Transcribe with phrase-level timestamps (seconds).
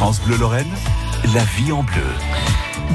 [0.00, 0.72] France Bleu Lorraine,
[1.34, 2.00] la vie en bleu.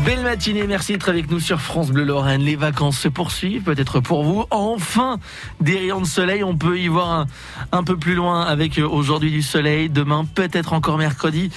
[0.04, 2.42] Belle matinée, merci d'être avec nous sur France Bleu Lorraine.
[2.42, 4.46] Les vacances se poursuivent, peut-être pour vous.
[4.50, 5.20] Enfin,
[5.62, 7.28] des rayons de soleil, on peut y voir
[7.72, 11.52] un, peu plus loin avec euh, aujourd'hui du soleil, demain peut-être encore mercredi.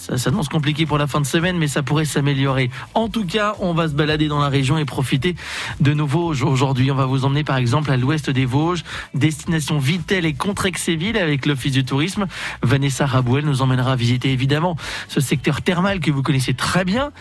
[0.00, 2.70] Ça s'annonce compliqué pour la fin de semaine, mais ça pourrait s'améliorer.
[2.94, 5.36] En tout cas, on va se balader dans la région et profiter
[5.78, 6.42] de nos Vosges.
[6.42, 11.18] Aujourd'hui, on va vous emmener par exemple à l'ouest des Vosges, destination Vitel et Contrexéville
[11.18, 12.28] avec l'Office du tourisme.
[12.62, 14.74] Vanessa Rabouel nous emmènera visiter évidemment
[15.08, 17.12] ce secteur thermal que vous connaissez très bien.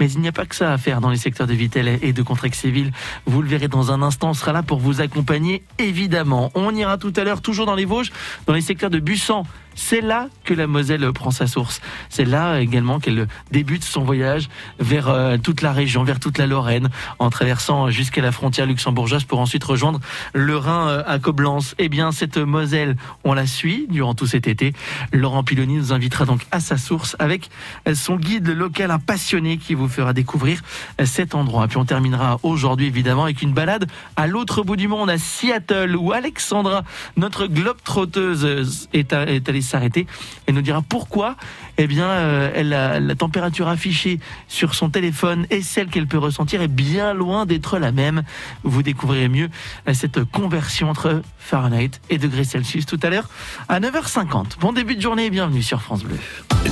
[0.00, 2.12] Mais il n'y a pas que ça à faire dans les secteurs de Vitel et
[2.12, 2.90] de Contrexéville.
[3.26, 6.50] Vous le verrez dans un instant, on sera là pour vous accompagner, évidemment.
[6.56, 8.10] On ira tout à l'heure, toujours dans les Vosges,
[8.46, 9.44] dans les secteurs de Bussan,
[9.74, 11.80] c'est là que la Moselle prend sa source.
[12.08, 16.46] C'est là également qu'elle débute son voyage vers euh, toute la région, vers toute la
[16.46, 20.00] Lorraine, en traversant jusqu'à la frontière luxembourgeoise pour ensuite rejoindre
[20.32, 21.74] le Rhin euh, à Coblence.
[21.78, 24.72] Eh bien, cette Moselle, on la suit durant tout cet été.
[25.12, 27.50] Laurent Piloni nous invitera donc à sa source avec
[27.94, 30.62] son guide local, un passionné qui vous fera découvrir
[31.04, 31.66] cet endroit.
[31.68, 35.96] Puis on terminera aujourd'hui évidemment avec une balade à l'autre bout du monde, à Seattle,
[35.96, 36.84] où Alexandra,
[37.16, 40.06] notre globe trotteuse, est, est allée s'arrêter
[40.46, 41.36] et nous dira pourquoi
[41.76, 46.62] eh bien, euh, elle la température affichée sur son téléphone et celle qu'elle peut ressentir
[46.62, 48.22] est bien loin d'être la même.
[48.62, 49.50] Vous découvrirez mieux
[49.88, 53.28] euh, cette conversion entre Fahrenheit et degrés Celsius tout à l'heure
[53.68, 54.58] à 9h50.
[54.60, 56.18] Bon début de journée et bienvenue sur France Bleu.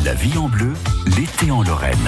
[0.04, 0.74] La vie en bleu,
[1.16, 1.98] l'été en Lorraine.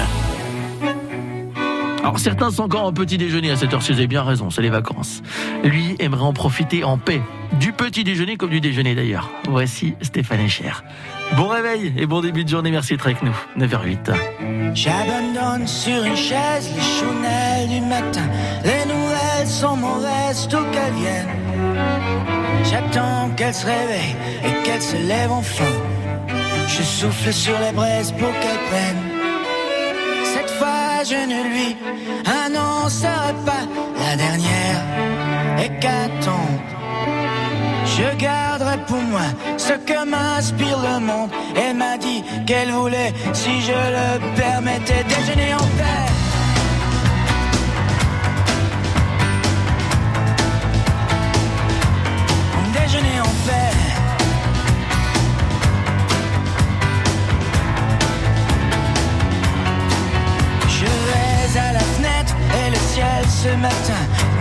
[2.04, 4.60] Alors certains sont encore en petit déjeuner à cette heure-ci, vous avez bien raison, c'est
[4.60, 5.22] les vacances.
[5.62, 7.22] Lui aimerait en profiter en paix,
[7.58, 9.30] du petit déjeuner comme du déjeuner d'ailleurs.
[9.48, 10.84] Voici Stéphane Echer.
[11.38, 13.34] Bon réveil et bon début de journée, merci d'être avec nous.
[13.56, 14.12] 9h08.
[14.74, 18.28] J'abandonne sur une chaise les chounelles du matin.
[18.64, 21.74] Les nouvelles sont mauvaises, tout qu'elles viennent.
[22.64, 25.64] J'attends qu'elle se réveille et qu'elle se lève enfin.
[26.68, 29.03] Je souffle sur les braises pour qu'elle prenne.
[31.06, 31.76] Je ne lui
[32.24, 33.64] annoncerai pas
[33.98, 34.80] la dernière
[35.58, 36.60] hécatombe.
[37.84, 39.26] Je garderai pour moi
[39.58, 41.30] ce que m'inspire le monde.
[41.56, 46.06] Elle m'a dit qu'elle voulait, si je le permettais, déjeuner en paix.
[52.72, 53.73] Déjeuner en paix.
[63.44, 64.33] Ce matin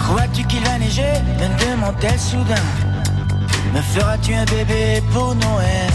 [0.00, 1.12] Crois-tu qu'il va neiger?
[1.38, 2.54] Me demande-t-elle soudain.
[3.74, 5.90] Me feras-tu un bébé pour Noël?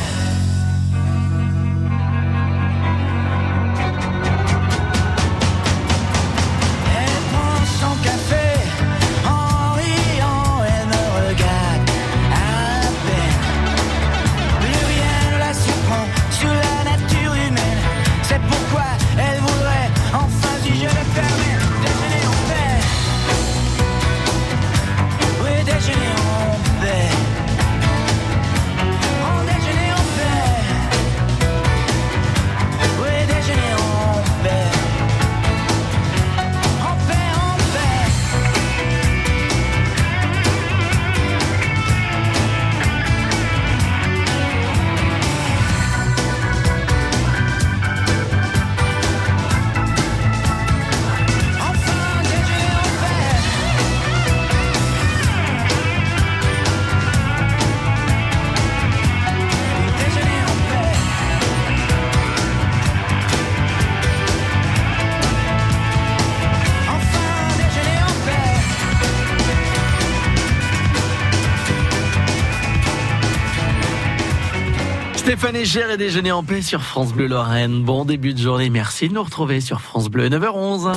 [75.52, 77.84] Echer et déjeuner en paix sur France Bleu Lorraine.
[77.84, 80.94] Bon début de journée, merci de nous retrouver sur France Bleu 9h11.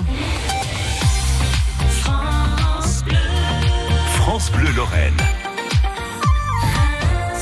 [4.14, 5.35] France Bleu Lorraine.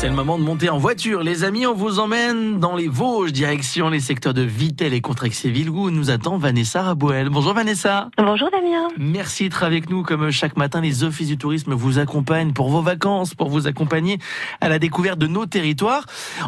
[0.04, 1.22] C'est le moment de monter en voiture.
[1.22, 5.70] Les amis, on vous emmène dans les Vosges, direction les secteurs de Vitel et Contrexéville
[5.70, 7.30] où nous attend Vanessa Rabouel.
[7.30, 8.10] Bonjour Vanessa.
[8.18, 8.88] Bonjour Damien.
[8.98, 10.02] Merci d'être avec nous.
[10.02, 14.18] Comme chaque matin, les offices du tourisme vous accompagnent pour vos vacances, pour vous accompagner
[14.60, 16.04] à la découverte de nos territoires.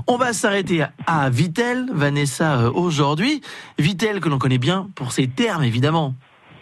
[0.07, 3.41] On va s'arrêter à Vitel, Vanessa, euh, aujourd'hui.
[3.79, 6.15] Vitel que l'on connaît bien pour ses termes, évidemment.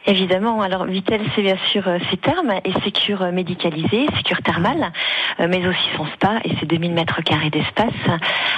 [0.06, 4.23] Évidemment, alors Vitel, c'est bien sûr euh, ses termes et ses cures euh, médicalisées, ses
[4.23, 4.93] cures thermales,
[5.41, 7.93] euh, mais aussi son spa et ses 2000 mètres carrés d'espace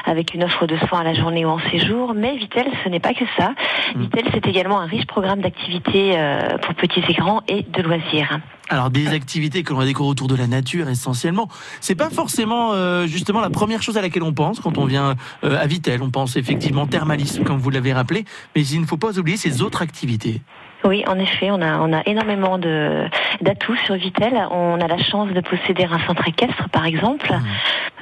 [0.06, 2.14] avec une offre de soins à la journée ou en séjour.
[2.14, 3.50] Mais Vitel, ce n'est pas que ça.
[3.94, 4.02] Mm.
[4.02, 8.40] Vitel, c'est également un riche programme d'activités euh, pour petits et grands et de loisirs.
[8.68, 11.48] Alors des activités que l'on va découvrir autour de la nature essentiellement.
[11.80, 15.14] C'est pas forcément euh, justement la première chose à laquelle on pense quand on vient
[15.44, 16.02] euh, à Vitel.
[16.02, 19.62] On pense effectivement thermalisme comme vous l'avez rappelé, mais il ne faut pas oublier ces
[19.62, 20.40] autres activités.
[20.86, 23.06] Oui, en effet, on a, on a énormément de
[23.40, 24.34] d'atouts sur Vitel.
[24.52, 27.32] On a la chance de posséder un centre équestre, par exemple.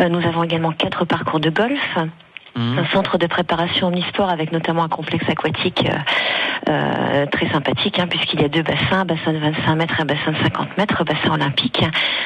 [0.00, 1.98] Euh, nous avons également quatre parcours de golf.
[2.56, 2.78] Mmh.
[2.78, 8.06] un centre de préparation omnisport avec notamment un complexe aquatique euh, euh, très sympathique hein,
[8.06, 10.78] puisqu'il y a deux bassins, un bassin de 25 mètres et un bassin de 50
[10.78, 11.84] mètres, un bassin olympique.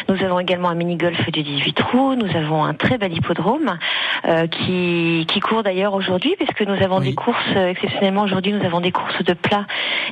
[0.08, 3.78] Nous avons également un mini-golf de 18 trous, nous avons un très bel hippodrome
[4.26, 7.08] euh, qui, qui court d'ailleurs aujourd'hui puisque nous avons Oui.
[7.08, 9.64] des courses, euh, exceptionnellement aujourd'hui nous avons des courses de plats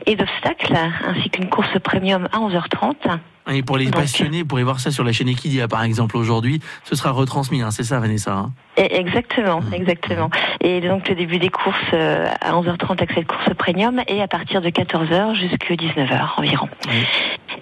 [0.07, 0.77] et d'obstacles
[1.07, 3.19] ainsi qu'une course premium à 11h30.
[3.53, 3.95] Et pour les Donc.
[3.95, 6.61] passionnés, vous pourrez voir ça sur la chaîne Equidia par exemple aujourd'hui.
[6.85, 10.31] Ce sera retransmis, hein, c'est ça Vanessa hein Exactement, exactement.
[10.61, 14.29] Et donc le début des courses euh, à 11h30 avec cette course premium et à
[14.29, 16.69] partir de 14h jusqu'à 19h environ.
[16.89, 17.05] Oui.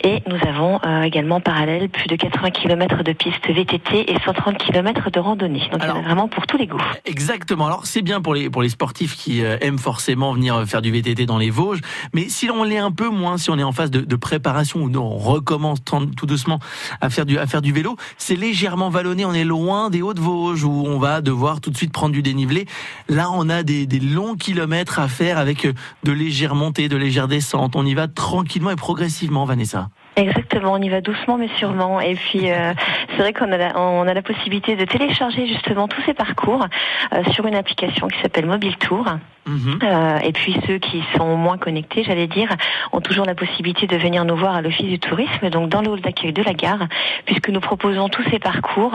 [0.03, 4.19] Et nous avons euh, également en parallèle plus de 80 km de pistes VTT et
[4.25, 5.69] 130 km de randonnée.
[5.71, 6.83] Donc il y en a vraiment pour tous les goûts.
[7.05, 7.67] Exactement.
[7.67, 10.91] Alors c'est bien pour les pour les sportifs qui euh, aiment forcément venir faire du
[10.91, 11.81] VTT dans les Vosges,
[12.13, 14.81] mais si on l'est un peu moins, si on est en phase de, de préparation
[14.81, 16.59] ou on recommence tant- tout doucement
[17.01, 19.25] à faire du à faire du vélo, c'est légèrement vallonné.
[19.25, 22.67] On est loin des Hauts-de-Vosges où on va devoir tout de suite prendre du dénivelé.
[23.09, 25.67] Là, on a des, des longs kilomètres à faire avec
[26.05, 27.77] de légères montées, de légères descentes.
[27.77, 29.89] On y va tranquillement et progressivement, Vanessa.
[30.17, 32.01] Exactement, on y va doucement mais sûrement.
[32.01, 32.73] Et puis euh,
[33.11, 36.67] c'est vrai qu'on a, la, on a la possibilité de télécharger justement tous ces parcours
[37.13, 39.07] euh, sur une application qui s'appelle Mobile Tour.
[39.47, 39.79] Mhm.
[39.83, 42.49] Euh, et puis ceux qui sont moins connectés, j'allais dire,
[42.93, 45.91] ont toujours la possibilité de venir nous voir à l'office du tourisme, donc dans le
[45.91, 46.87] hall d'accueil de la gare,
[47.27, 48.95] puisque nous proposons tous ces parcours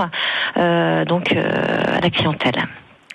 [0.58, 2.66] euh, donc euh, à la clientèle.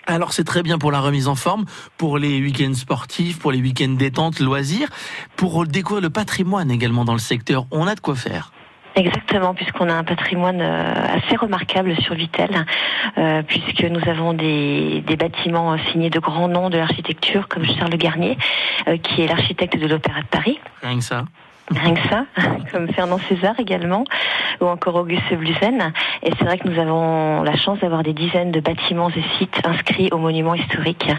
[0.06, 1.64] Alors c'est très bien pour la remise en forme,
[1.96, 4.88] pour les week-ends sportifs, pour les week-ends détente, loisirs,
[5.36, 7.66] pour découvrir le patrimoine également dans le secteur.
[7.70, 8.52] On a de quoi faire.
[8.96, 12.64] Exactement, puisqu'on a un patrimoine euh, assez remarquable sur Vitel,
[13.18, 17.64] euh, puisque nous avons des, des bâtiments euh, signés de grands noms de l'architecture, comme
[17.64, 18.38] Charles Garnier,
[18.86, 20.60] euh, qui est l'architecte de l'Opéra de Paris.
[20.80, 21.24] Rien que ça.
[21.70, 22.26] Rien que ça,
[22.72, 24.04] comme Fernand César également,
[24.60, 25.92] ou encore Auguste Blusen.
[26.22, 29.60] Et c'est vrai que nous avons la chance d'avoir des dizaines de bâtiments et sites
[29.64, 31.10] inscrits aux monuments historiques.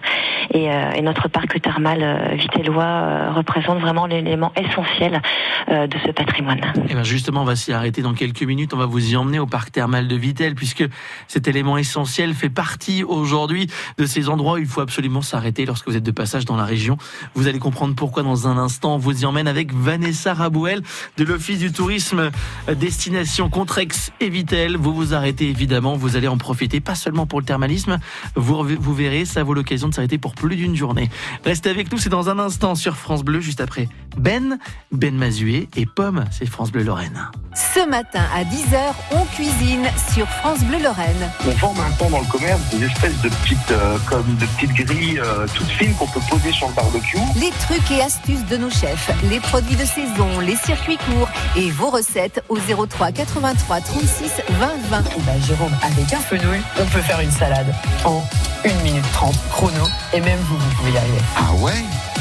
[0.53, 5.21] Et, euh, et notre parc thermal euh, vitellois euh, représente vraiment l'élément essentiel
[5.67, 6.61] de ce patrimoine.
[6.87, 8.73] Et bien justement, on va s'y arrêter dans quelques minutes.
[8.75, 10.83] On va vous y emmener au parc thermal de Vitel, puisque
[11.27, 13.67] cet élément essentiel fait partie aujourd'hui
[13.97, 16.65] de ces endroits où il faut absolument s'arrêter lorsque vous êtes de passage dans la
[16.65, 16.97] région.
[17.33, 18.95] Vous allez comprendre pourquoi dans un instant.
[18.95, 20.81] On vous y emmène avec Vanessa Rabouel
[21.17, 22.31] de l'Office du tourisme
[22.69, 24.77] euh, destination Contrex et Vitel.
[24.77, 27.97] Vous vous arrêtez évidemment, vous allez en profiter, pas seulement pour le thermalisme.
[28.35, 31.09] Vous, vous verrez, ça vaut l'occasion de s'arrêter pour plus d'une journée.
[31.43, 33.87] Restez avec nous, c'est dans un instant sur France Bleu, juste après
[34.17, 34.59] Ben,
[34.91, 37.29] Ben Mazué et Pomme, c'est France Bleu Lorraine.
[37.55, 41.31] Ce matin à 10h, on cuisine sur France Bleu Lorraine.
[41.45, 45.19] On vend maintenant dans le commerce des espèces de petites, euh, comme de petites grilles
[45.19, 47.17] euh, toutes fines qu'on peut poser sur le barbecue.
[47.35, 51.69] Les trucs et astuces de nos chefs, les produits de saison, les circuits courts et
[51.71, 55.03] vos recettes au 03 83 36 20 20.
[55.17, 58.23] Eh ben, Jérôme, avec un fenouil, on peut faire une salade en
[58.65, 59.85] 1 minute 30 chrono.
[60.13, 61.19] Et même vous, vous pouvez y arriver.
[61.35, 61.73] Ah ouais?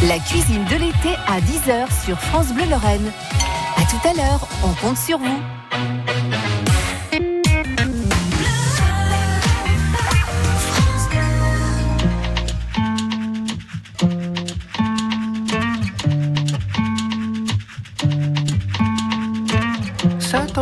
[0.09, 3.11] La cuisine de l'été à 10h sur France Bleu Lorraine.
[3.77, 5.41] À tout à l'heure, on compte sur vous.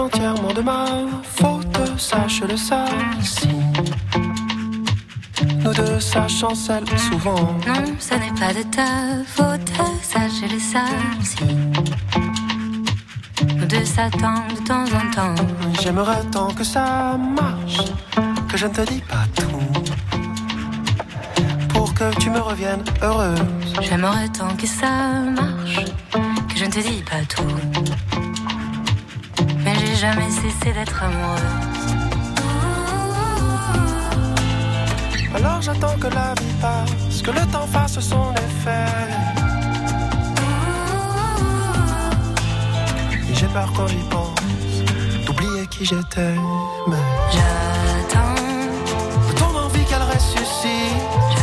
[0.03, 0.87] Entièrement de ma
[1.25, 2.85] faute, sache-le ça.
[3.23, 3.49] Si
[5.65, 7.57] nous deux, ça chancelle souvent.
[7.67, 8.91] Non, ce n'est pas de ta
[9.27, 9.71] faute,
[10.03, 11.55] ça je le sais aussi.
[13.57, 15.45] Nous deux s'attendent de temps en temps.
[15.81, 17.93] J'aimerais tant que ça marche,
[18.49, 19.93] que je ne te dis pas tout.
[22.11, 23.41] que tu me reviennes heureuse.
[23.81, 25.85] J'aimerais tant que ça marche,
[26.49, 28.12] que je ne te dis pas tout.
[30.03, 31.41] Jamais cessé d'être amoureuse.
[35.33, 38.85] Alors j'attends que la vie passe, que le temps fasse son effet.
[43.31, 46.35] Et j'ai peur quand j'y pense, d'oublier qui j'étais.
[46.89, 46.97] Mais
[47.31, 48.35] J'attends,
[49.37, 51.42] ton envie qu'elle ressuscite,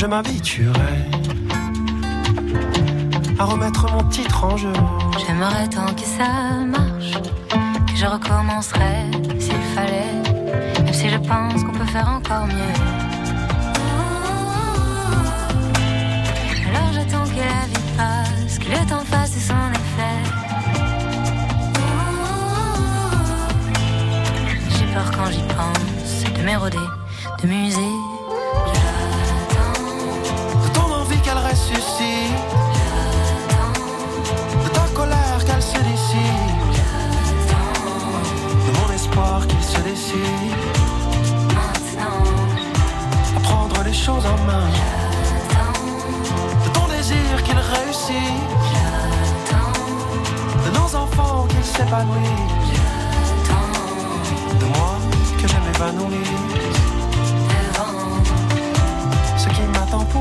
[0.00, 1.04] je m'habituerais
[3.38, 4.72] à remettre mon titre en jeu.
[5.26, 7.20] J'aimerais tant que ça marche,
[7.86, 9.04] que je recommencerais
[9.38, 10.14] s'il fallait,
[10.84, 12.76] même si je pense qu'on peut faire encore mieux.
[16.68, 20.20] Alors j'attends que la vie passe, que le temps fasse son effet.
[24.78, 26.88] J'ai peur quand j'y pense, de m'éroder,
[27.42, 27.99] de muser.
[40.16, 42.22] Maintenant,
[43.36, 44.68] à prendre les choses en main.
[46.64, 48.16] De ton désir qu'il réussit,
[50.64, 52.80] de nos enfants qu'ils s'épanouissent,
[54.60, 54.98] de moi
[55.40, 56.28] que je m'épanouisse.
[59.36, 60.19] Ce qui m'attend pour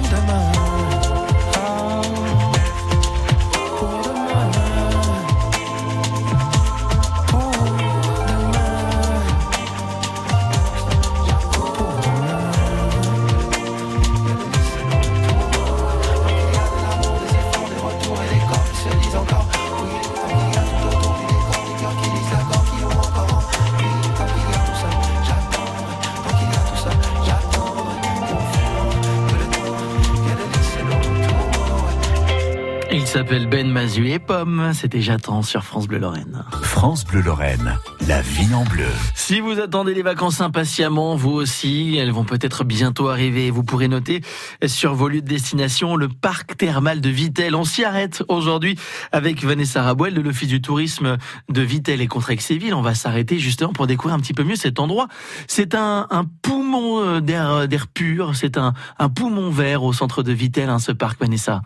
[33.79, 34.74] Mazu et Pomme.
[34.74, 36.43] C'était J'attends sur France Bleu Lorraine.
[36.63, 38.89] France Bleu Lorraine, la vie en bleu.
[39.15, 43.51] Si vous attendez les vacances impatiemment, vous aussi, elles vont peut-être bientôt arriver.
[43.51, 44.19] Vous pourrez noter
[44.65, 47.55] sur vos lieux de destination le parc thermal de Vitel.
[47.55, 48.77] On s'y arrête aujourd'hui
[49.13, 51.15] avec Vanessa Rabouel de l'Office du tourisme
[51.48, 52.74] de Vitel et Contrexéville.
[52.74, 55.07] On va s'arrêter justement pour découvrir un petit peu mieux cet endroit.
[55.48, 60.21] C'est un, un poumon euh, d'air d'air pur, c'est un, un poumon vert au centre
[60.21, 61.62] de Vitel, hein, ce parc, Vanessa.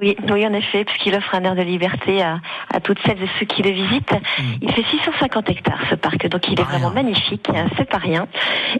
[0.00, 2.38] Oui, oui, en effet, puisqu'il offre un air de liberté à,
[2.72, 4.14] à toutes celles et ceux qui le visitent.
[4.62, 6.78] Il fait 650 hectares, ce parc, donc il est rien.
[6.78, 8.28] vraiment magnifique, hein, c'est pas rien.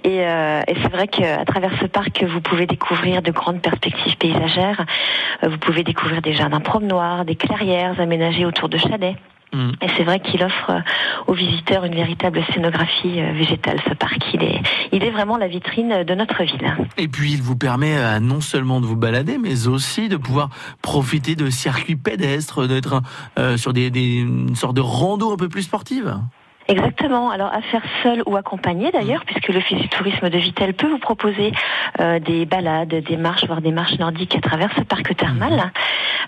[0.05, 4.17] Et, euh, et c'est vrai qu'à travers ce parc, vous pouvez découvrir de grandes perspectives
[4.17, 4.87] paysagères.
[5.43, 9.17] Euh, Vous pouvez découvrir des jardins promenoirs, des clairières aménagées autour de chalets.
[9.53, 9.71] Mm.
[9.83, 10.81] Et c'est vrai qu'il offre euh,
[11.27, 14.19] aux visiteurs une véritable scénographie euh, végétale, ce parc.
[14.35, 14.61] Il est,
[14.93, 16.77] il est vraiment la vitrine de notre ville.
[16.97, 20.51] Et puis il vous permet euh, non seulement de vous balader, mais aussi de pouvoir
[20.83, 23.03] profiter de circuits pédestres, d'être
[23.39, 26.19] euh, sur des, des une sorte de rando un peu plus sportive.
[26.69, 27.31] Exactement.
[27.31, 30.99] Alors à faire seul ou accompagné d'ailleurs, puisque l'Office du tourisme de Vitel peut vous
[30.99, 31.53] proposer
[31.99, 35.73] euh, des balades, des marches, voire des marches nordiques à travers ce parc thermal.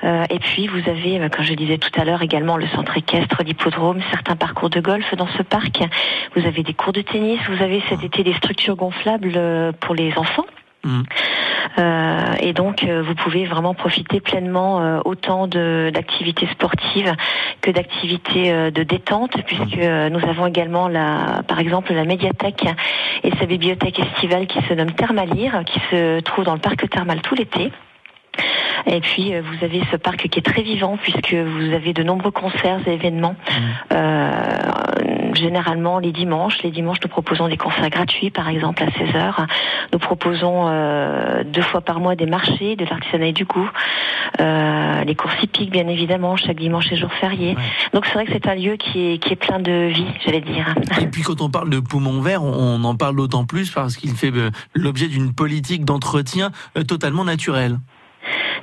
[0.04, 2.96] Euh, et puis vous avez, euh, comme je disais tout à l'heure, également le centre
[2.96, 5.82] équestre, l'hippodrome, certains parcours de golf dans ce parc.
[6.34, 9.94] Vous avez des cours de tennis, vous avez cet été des structures gonflables euh, pour
[9.94, 10.46] les enfants.
[10.84, 11.02] Mm.
[11.78, 17.12] Euh, et donc, euh, vous pouvez vraiment profiter pleinement euh, autant d'activités sportives
[17.60, 22.64] que d'activités de détente, puisque euh, nous avons également, la, par exemple, la médiathèque
[23.22, 27.20] et sa bibliothèque estivale qui se nomme Thermalire, qui se trouve dans le parc thermal
[27.20, 27.70] tout l'été.
[28.86, 32.02] Et puis euh, vous avez ce parc qui est très vivant puisque vous avez de
[32.02, 33.36] nombreux concerts et événements,
[33.92, 34.58] euh,
[35.34, 36.62] généralement les dimanches.
[36.62, 39.46] Les dimanches, nous proposons des concerts gratuits, par exemple à 16h.
[39.92, 43.70] Nous proposons euh, deux fois par mois des marchés de l'artisanat et du goût,
[44.40, 47.56] euh, les courses hippiques, bien évidemment, chaque dimanche et jour férié.
[47.92, 50.40] Donc c'est vrai que c'est un lieu qui est, qui est plein de vie, j'allais
[50.40, 50.74] dire.
[51.00, 54.14] Et puis quand on parle de poumon vert, on en parle d'autant plus parce qu'il
[54.14, 54.32] fait
[54.74, 56.50] l'objet d'une politique d'entretien
[56.86, 57.78] totalement naturelle.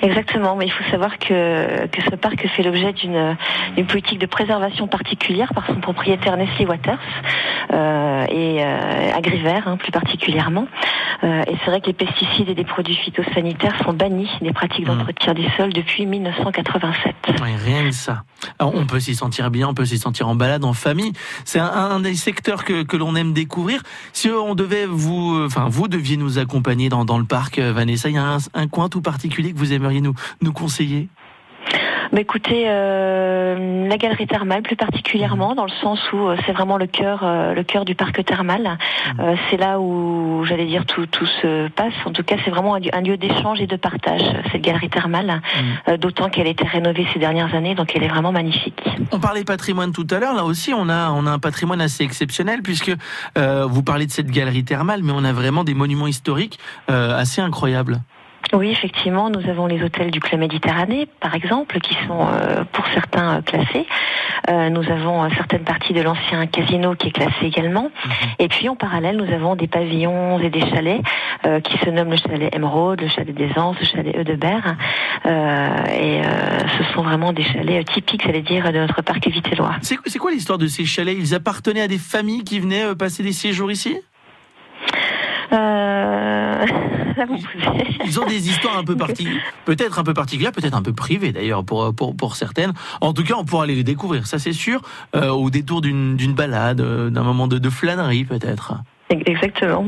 [0.01, 3.35] Exactement, mais il faut savoir que, que ce parc fait l'objet d'une
[3.87, 6.97] politique de préservation particulière par son propriétaire Nestlé Waters
[7.73, 10.67] euh, et euh, Agrivert hein, plus particulièrement.
[11.23, 14.77] Euh, et c'est vrai que les pesticides et des produits phytosanitaires sont bannis des pratiques
[14.87, 14.97] Mmh.
[14.97, 17.15] d'entretien des sols depuis 1987.
[17.41, 18.23] Ouais, rien que ça.
[18.59, 21.13] Alors, on peut s'y sentir bien, on peut s'y sentir en balade, en famille.
[21.45, 23.81] C'est un, un des secteurs que, que l'on aime découvrir.
[24.13, 28.09] Si on devait vous, enfin vous deviez nous accompagner dans, dans le parc, euh, Vanessa,
[28.09, 31.07] il y a un, un coin tout particulier que vous aimeriez nous, nous conseiller
[32.13, 36.77] Bah écoutez, euh, la galerie thermale plus particulièrement, dans le sens où euh, c'est vraiment
[36.77, 38.77] le cœur, euh, le cœur du parc thermal.
[39.19, 41.93] Euh, c'est là où j'allais dire tout, tout se passe.
[42.05, 44.21] En tout cas, c'est vraiment un lieu, un lieu d'échange et de partage.
[44.51, 45.41] Cette galerie thermale,
[45.87, 48.81] Euh, d'autant qu'elle a été rénovée ces dernières années, donc elle est vraiment magnifique.
[49.11, 50.33] On parlait patrimoine tout à l'heure.
[50.33, 52.93] Là aussi, on a, on a un patrimoine assez exceptionnel puisque
[53.35, 57.99] vous parlez de cette galerie thermale, mais on a vraiment des monuments historiques assez incroyables.
[58.53, 62.85] Oui, effectivement, nous avons les hôtels du Club Méditerranée, par exemple, qui sont euh, pour
[62.93, 63.85] certains euh, classés.
[64.49, 67.91] Euh, nous avons certaines parties de l'ancien casino qui est classé également.
[68.39, 71.01] Et puis en parallèle, nous avons des pavillons et des chalets
[71.45, 74.75] euh, qui se nomment le chalet Émeraude, le chalet des Anses, le chalet Eudebert.
[75.25, 76.21] Et
[76.77, 79.75] ce sont vraiment des chalets typiques, j'allais dire, de notre parc vitellois.
[79.81, 81.17] C'est c'est quoi l'histoire de ces chalets?
[81.17, 83.97] Ils appartenaient à des familles qui venaient passer des séjours ici?
[85.53, 86.65] Euh...
[88.05, 91.31] Ils ont des histoires un peu particulières, peut-être un peu particulières, peut-être un peu privées
[91.31, 92.73] d'ailleurs pour, pour, pour certaines.
[93.01, 94.81] En tout cas, on pourra aller les découvrir, ça c'est sûr,
[95.15, 98.75] euh, au détour d'une d'une balade, euh, d'un moment de, de flânerie peut-être.
[99.09, 99.87] Exactement.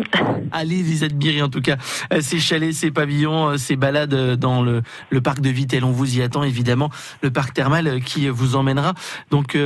[0.51, 1.75] Allez les admirer en tout cas,
[2.13, 4.81] euh, ces chalets, ces pavillons, euh, ces balades euh, dans le,
[5.21, 5.83] parc de Vitel.
[5.83, 6.89] On vous y attend évidemment,
[7.21, 8.93] le parc thermal qui vous emmènera.
[9.31, 9.57] Donc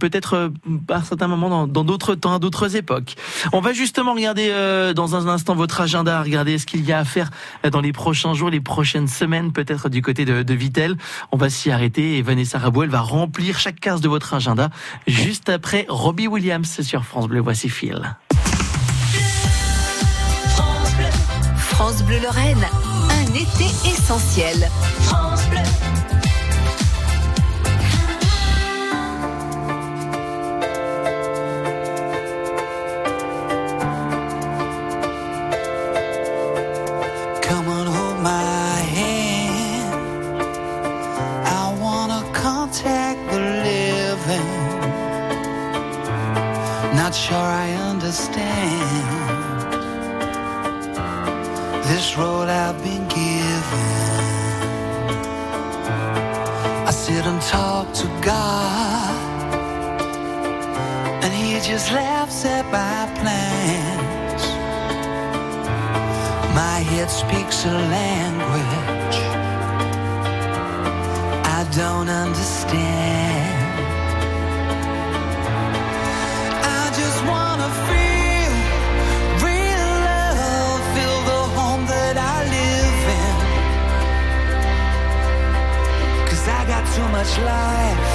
[0.00, 0.50] peut-être
[0.88, 3.14] à certains moments dans- d'autres temps, à d'autres époques.
[3.52, 6.98] On va justement regarder euh, dans un instant votre agenda, regarder ce qu'il y a
[6.98, 7.30] à faire
[7.70, 10.96] dans les prochains jours, les prochaines semaines, peut-être du côté de, de Vitel.
[11.30, 14.70] On va s'y arrêter et Vanessa Rabouel va remplir chaque case de votre agenda
[15.06, 17.40] juste après Robbie Williams sur France Bleu.
[17.40, 18.16] Voici Phil.
[21.72, 22.66] France Bleu Lorraine,
[23.10, 24.68] un été essentiel.
[37.42, 39.94] Come on, hold my hand.
[41.46, 44.48] I wanna contact the living.
[46.94, 49.31] Not sure I understand
[51.94, 53.88] this road I've been given.
[56.88, 59.54] I sit and talk to God,
[61.22, 64.42] and He just laughs at my plans.
[66.60, 69.18] My head speaks a language
[71.58, 73.61] I don't understand.
[86.94, 88.12] Too much life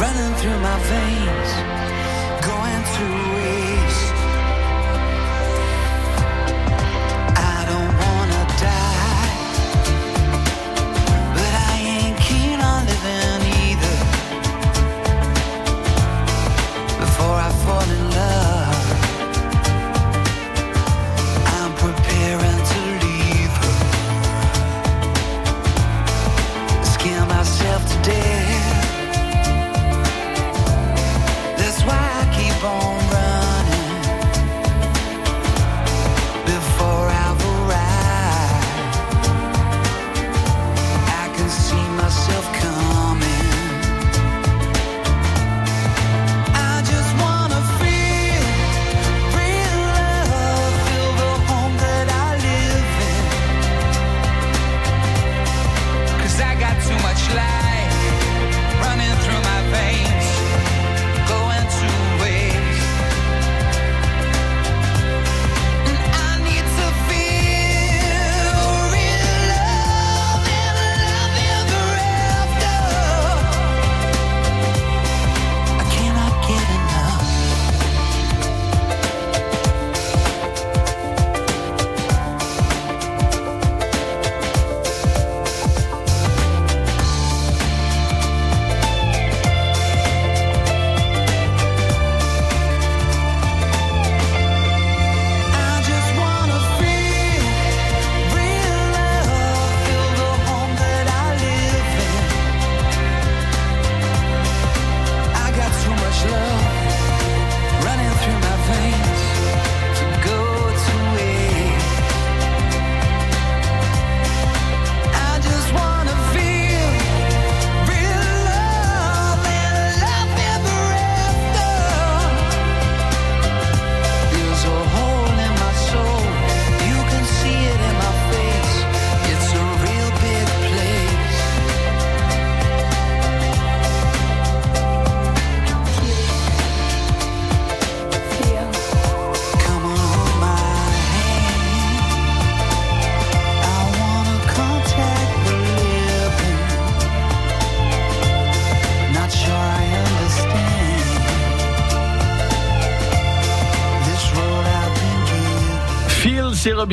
[0.00, 1.85] running through my veins,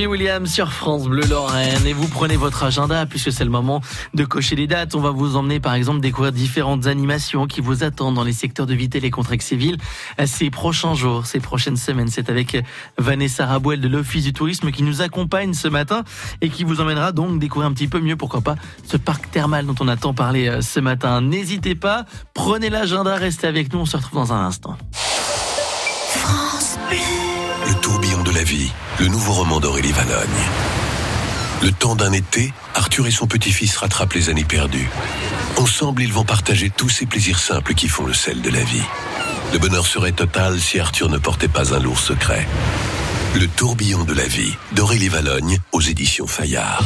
[0.03, 3.79] Robbie Williams sur France Bleu Lorraine et vous prenez votre agenda puisque c'est le moment
[4.13, 4.95] de cocher les dates.
[4.95, 8.65] On va vous emmener par exemple découvrir différentes animations qui vous attendent dans les secteurs
[8.65, 9.77] de Vitel et Contrexéville
[10.25, 12.09] ces prochains jours, ces prochaines semaines.
[12.09, 12.57] C'est avec
[12.97, 16.03] Vanessa Rabouel de l'Office du Tourisme qui nous accompagne ce matin
[16.41, 19.65] et qui vous emmènera donc découvrir un petit peu mieux, pourquoi pas, ce parc thermal
[19.65, 21.21] dont on a tant parlé euh, ce matin.
[21.21, 24.77] N'hésitez pas, prenez l'agenda, restez avec nous, on se retrouve dans un instant.
[24.91, 27.22] France Bleu.
[28.99, 30.27] Le nouveau roman d'Aurélie Valogne.
[31.61, 34.89] Le temps d'un été, Arthur et son petit-fils rattrapent les années perdues.
[35.55, 38.83] Ensemble, ils vont partager tous ces plaisirs simples qui font le sel de la vie.
[39.53, 42.45] Le bonheur serait total si Arthur ne portait pas un lourd secret.
[43.35, 46.83] Le tourbillon de la vie d'Aurélie Valogne aux éditions Fayard.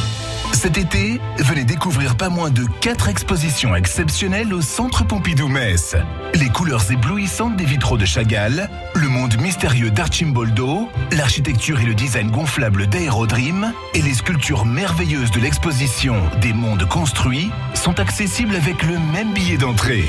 [0.58, 5.94] Cet été, venez découvrir pas moins de 4 expositions exceptionnelles au Centre Pompidou-Metz.
[6.34, 12.32] Les couleurs éblouissantes des vitraux de Chagall, le monde mystérieux d'Archimboldo, l'architecture et le design
[12.32, 18.98] gonflable d'Aerodream et les sculptures merveilleuses de l'exposition des mondes construits sont accessibles avec le
[18.98, 20.06] même billet d'entrée.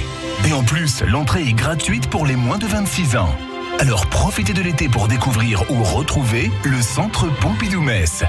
[0.48, 3.36] Et en plus, l'entrée est gratuite pour les moins de 26 ans.
[3.78, 8.24] Alors profitez de l'été pour découvrir ou retrouver le Centre Pompidou-Metz.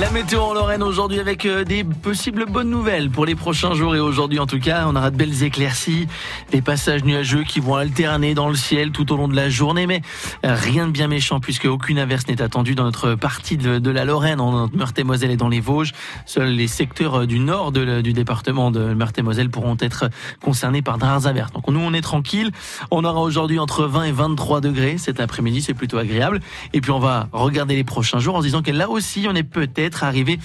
[0.00, 3.94] La météo en Lorraine aujourd'hui avec euh, des possibles bonnes nouvelles pour les prochains jours
[3.94, 6.08] et aujourd'hui en tout cas on aura de belles éclaircies,
[6.50, 9.86] des passages nuageux qui vont alterner dans le ciel tout au long de la journée
[9.86, 10.02] mais
[10.44, 14.04] euh, rien de bien méchant puisque aucune averse n'est attendue dans notre partie de, la
[14.04, 15.92] Lorraine, en Meurthe-et-Moselle et dans les Vosges.
[16.26, 20.10] Seuls les secteurs euh, du nord du département de Meurthe-et-Moselle pourront être
[20.42, 21.52] concernés par de rares averses.
[21.52, 22.50] Donc nous on est tranquille,
[22.90, 26.40] on aura aujourd'hui entre 20 et 23 degrés cet après-midi, c'est plutôt agréable
[26.72, 29.36] et puis on va regarder les prochains jours en se disant que là aussi on
[29.36, 30.38] est peut-être être arrivé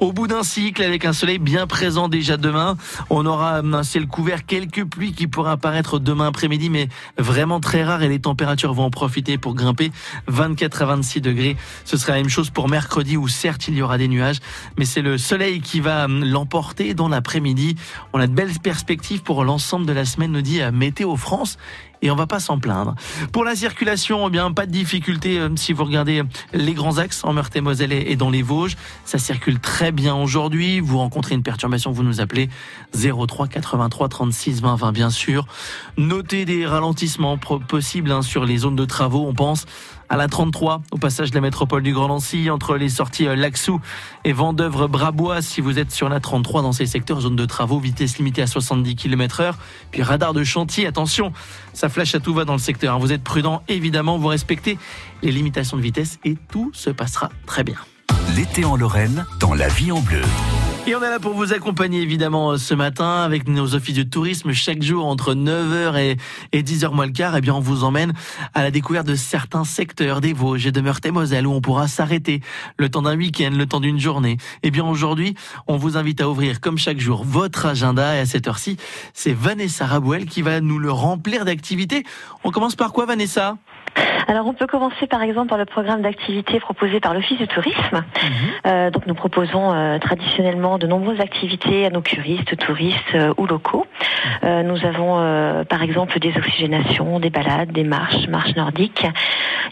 [0.00, 2.76] au bout d'un cycle avec un soleil bien présent déjà demain.
[3.10, 7.84] On aura un ciel couvert, quelques pluies qui pourraient apparaître demain après-midi, mais vraiment très
[7.84, 9.92] rares et les températures vont en profiter pour grimper
[10.26, 11.56] 24 à 26 degrés.
[11.84, 14.38] Ce sera la même chose pour mercredi où certes il y aura des nuages,
[14.78, 17.76] mais c'est le soleil qui va l'emporter dans l'après-midi.
[18.12, 21.58] On a de belles perspectives pour l'ensemble de la semaine, nous dit Météo France
[22.02, 22.94] et on va pas s'en plaindre.
[23.32, 27.24] Pour la circulation, eh bien pas de difficulté euh, si vous regardez les grands axes
[27.24, 30.80] en Meurthe-et-Moselle et dans les Vosges, ça circule très bien aujourd'hui.
[30.80, 32.48] Vous rencontrez une perturbation, vous nous appelez
[32.94, 35.46] 03 83 36 20 20 bien sûr.
[35.96, 39.66] Notez des ralentissements possibles hein, sur les zones de travaux, on pense
[40.08, 43.36] à la 33, au passage de la métropole du Grand Nancy, entre les sorties euh,
[43.36, 43.80] Laxou
[44.24, 45.42] et Vendeuvre-Brabois.
[45.42, 48.46] Si vous êtes sur la 33 dans ces secteurs, zone de travaux, vitesse limitée à
[48.46, 49.58] 70 km heure.
[49.90, 51.32] Puis radar de chantier, attention,
[51.72, 52.94] ça flash à tout va dans le secteur.
[52.94, 52.98] Hein.
[52.98, 54.78] Vous êtes prudent, évidemment, vous respectez
[55.22, 57.78] les limitations de vitesse et tout se passera très bien.
[58.34, 60.22] L'été en Lorraine, dans la vie en bleu.
[60.88, 64.04] Et on est là pour vous accompagner évidemment euh, ce matin avec nos offices de
[64.04, 66.16] tourisme chaque jour entre 9h
[66.52, 67.36] et, 10h moins le quart.
[67.36, 68.12] Eh bien on vous emmène
[68.54, 72.40] à la découverte de certains secteurs des Vosges et de Meurthe-et-Moselle où on pourra s'arrêter
[72.76, 74.36] le temps d'un week-end, le temps d'une journée.
[74.62, 75.34] Eh bien aujourd'hui,
[75.66, 78.76] on vous invite à ouvrir comme chaque jour votre agenda et à cette heure-ci,
[79.12, 82.04] c'est Vanessa Rabouel qui va nous le remplir d'activités.
[82.44, 83.56] On commence par quoi Vanessa?
[84.28, 87.92] Alors on peut commencer par exemple par le programme d'activités proposé par l'Office du tourisme.
[87.92, 88.30] Mhm.
[88.66, 93.46] Euh, donc nous proposons euh, traditionnellement de nombreuses activités à nos curistes, touristes euh, ou
[93.46, 93.86] locaux.
[94.42, 99.06] Nous avons par exemple des oxygénations, des balades, des marches, marches nordiques,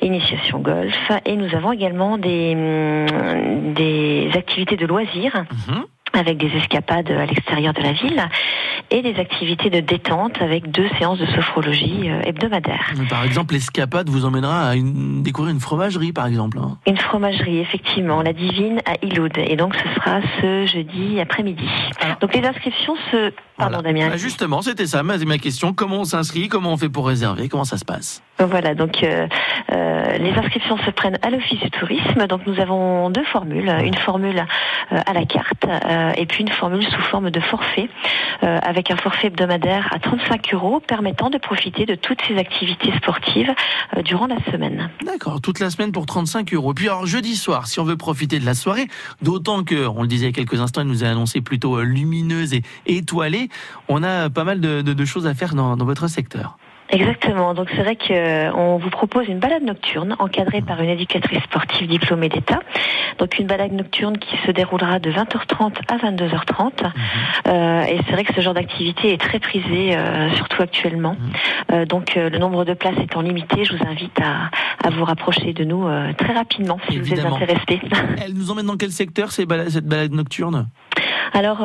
[0.03, 5.45] initiation golf et nous avons également des, hum, des activités de loisirs.
[5.69, 5.85] Mhm
[6.15, 8.23] avec des escapades à l'extérieur de la ville
[8.91, 12.93] et des activités de détente avec deux séances de sophrologie euh, hebdomadaires.
[13.09, 16.59] Par exemple, l'escapade vous emmènera à découvrir une fromagerie, par exemple.
[16.59, 16.77] Hein.
[16.87, 19.33] Une fromagerie, effectivement, la Divine à Iloud.
[19.39, 21.69] Et donc, ce sera ce jeudi après-midi.
[22.21, 23.33] Donc, les inscriptions se...
[23.57, 24.11] Pardon, Damien.
[24.13, 25.73] Ah, justement, c'était ça ma, ma question.
[25.73, 28.23] Comment on s'inscrit Comment on fait pour réserver Comment ça se passe?
[28.41, 29.29] Voilà, donc euh,
[29.73, 32.27] euh, les inscriptions se prennent à l'Office du tourisme.
[32.27, 33.73] Donc, nous avons deux formules.
[33.85, 34.45] Une formule
[34.91, 35.65] à la carte
[36.17, 37.89] et puis une formule sous forme de forfait
[38.43, 42.93] euh, avec un forfait hebdomadaire à 35 euros permettant de profiter de toutes ces activités
[42.97, 43.53] sportives
[43.97, 44.91] euh, durant la semaine.
[45.05, 46.75] D'accord, toute la semaine pour 35 euros.
[46.75, 48.89] Puis alors jeudi soir, si on veut profiter de la soirée,
[49.23, 51.81] d'autant que, on le disait il y a quelques instants, il nous a annoncé plutôt
[51.83, 53.49] lumineuse et étoilée,
[53.89, 56.57] on a pas mal de, choses à faire dans votre secteur.
[56.95, 57.55] Exactement.
[57.55, 62.29] Donc c'est vrai qu'on vous propose une balade nocturne encadrée par une éducatrice sportive diplômée
[62.29, 62.61] d'État.
[63.19, 66.83] Donc une balade nocturne qui se déroulera de 20h30 à 22h30.
[66.83, 66.93] Mhm.
[67.49, 71.17] Euh, et c'est vrai que ce genre d'activité est très prisé, euh, surtout actuellement.
[71.19, 71.33] Mhm.
[71.73, 74.51] Euh, donc le nombre de places étant limité, je vous invite à,
[74.91, 77.81] vous rapprocher de nous très rapidement si vous êtes intéressé.
[78.25, 80.69] Elle nous emmène dans quel secteur cette balade nocturne?
[81.33, 81.59] Alors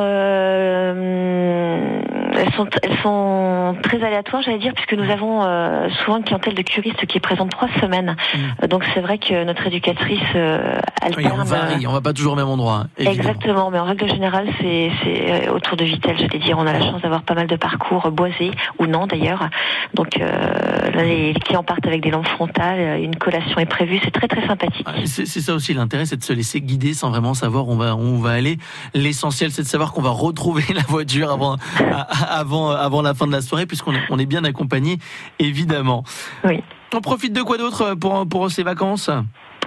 [2.36, 6.54] elles, sont, elles sont très aléatoires, j'allais dire, puisque nous avons euh, souvent une clientèle
[6.56, 8.15] de curistes qui est présente trois semaines.
[8.63, 10.80] Euh, Donc c'est vrai que notre éducatrice euh,
[11.18, 11.42] Oui, alterne.
[11.42, 12.86] on varie, on va pas toujours au même endroit.
[12.98, 13.18] évidemment.
[13.30, 16.58] Exactement, mais en règle générale, c'est c'est, euh, autour de Vitel, j'allais dire.
[16.58, 19.48] On a la chance d'avoir pas mal de parcours boisés, ou non d'ailleurs.
[19.94, 24.00] Donc euh, là, les, clients partent avec des lampes frontales, euh, une collation est prévue,
[24.04, 24.86] c'est très très sympathique.
[24.88, 27.74] Ah, C'est c'est ça aussi l'intérêt, c'est de se laisser guider sans vraiment savoir où
[27.74, 28.58] on va, où on va aller.
[28.94, 31.56] L'essentiel, c'est de savoir qu'on va retrouver la voiture avant,
[31.92, 34.98] à- avant, avant la fin de la soirée, puisqu'on est, on est bien accompagné,
[35.40, 36.04] évidemment.
[36.44, 36.64] Oui.
[36.94, 39.10] On profite de quoi d'autre pour, pour ces vacances?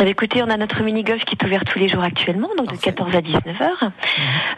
[0.00, 3.14] Écoutez, on a notre mini-golf qui est ouvert tous les jours actuellement, donc de 14
[3.14, 3.90] à 19 heures.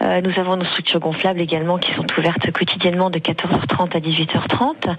[0.01, 4.97] Euh, nous avons nos structures gonflables également qui sont ouvertes quotidiennement de 14h30 à 18h30.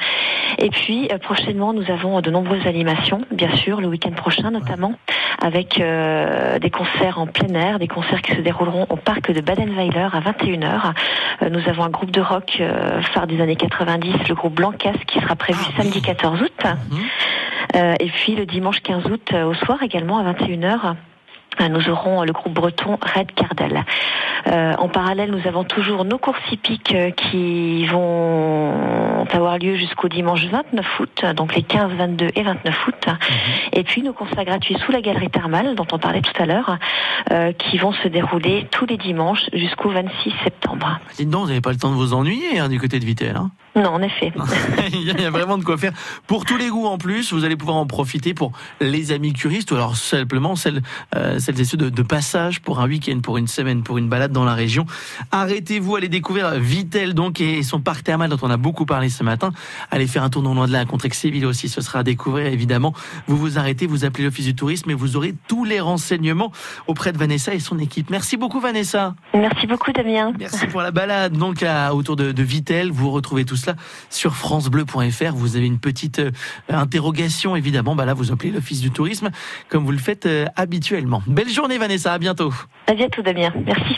[0.60, 4.94] Et puis euh, prochainement, nous avons de nombreuses animations, bien sûr, le week-end prochain notamment,
[5.42, 9.42] avec euh, des concerts en plein air, des concerts qui se dérouleront au parc de
[9.42, 10.94] Badenweiler à 21h.
[11.42, 12.62] Euh, nous avons un groupe de rock
[13.14, 16.66] phare des années 90, le groupe Blancas, qui sera prévu samedi 14 août.
[17.76, 20.96] Euh, et puis le dimanche 15 août au soir également à 21h.
[21.62, 23.84] euh, Nous aurons le groupe breton Red Cardel.
[24.48, 30.08] Euh, en parallèle, nous avons toujours nos courses hippiques euh, qui vont avoir lieu jusqu'au
[30.08, 33.06] dimanche 29 août, donc les 15, 22 et 29 août.
[33.74, 36.78] Et puis nos concerts gratuits sous la galerie thermale, dont on parlait tout à l'heure,
[37.32, 41.00] euh, qui vont se dérouler tous les dimanches jusqu'au 26 septembre.
[41.18, 43.36] Dites donc, vous n'avez pas le temps de vous ennuyer hein, du côté de Vitel.
[43.36, 44.32] Hein Non, en effet.
[44.94, 45.92] il y a- vraiment de quoi faire.
[46.28, 49.72] Pour tous les goûts en plus, vous allez pouvoir en profiter pour les amis curistes
[49.72, 50.82] ou alors simplement celles,
[51.16, 54.08] euh, celles et ceux de, de passage pour un week-end, pour une semaine, pour une
[54.08, 54.86] balade dans la région.
[55.32, 59.24] Arrêtez-vous, allez découvrir Vitel donc et son parc thermal dont on a beaucoup parlé ce
[59.24, 59.52] matin.
[59.92, 62.48] Allez faire un tour non loin de là à Contrexéville aussi, ce sera à découvrir
[62.48, 62.94] évidemment.
[63.28, 66.52] Vous vous arrêtez, vous appelez l'office du tourisme et vous aurez tous les renseignements
[66.88, 68.10] auprès de Vanessa et son équipe.
[68.10, 69.16] Merci beaucoup Vanessa.
[69.34, 70.32] Merci beaucoup Damien.
[70.40, 72.92] Merci pour la balade donc à- autour de, de Vitel.
[72.92, 73.56] Vous retrouvez tout
[74.10, 75.34] sur francebleu.fr.
[75.34, 76.32] Vous avez une petite euh,
[76.70, 77.96] interrogation évidemment.
[77.96, 79.30] Bah là, vous appelez l'office du tourisme
[79.70, 81.22] comme vous le faites euh, habituellement.
[81.28, 82.54] Belle journée Vanessa, à bientôt.
[82.88, 83.54] À bientôt Damien.
[83.66, 83.98] Merci.